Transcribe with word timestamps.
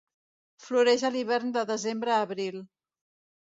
Floreix 0.67 1.03
a 1.09 1.11
l'hivern 1.15 1.51
de 1.59 1.65
desembre 1.73 2.15
a 2.15 2.25
abril. 2.29 2.59